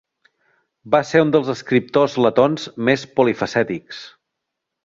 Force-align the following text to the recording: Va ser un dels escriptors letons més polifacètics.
Va 0.95 1.01
ser 1.09 1.21
un 1.25 1.33
dels 1.35 1.51
escriptors 1.55 2.17
letons 2.27 2.67
més 2.89 3.07
polifacètics. 3.21 4.05